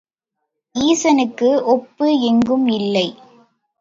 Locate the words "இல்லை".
2.69-3.07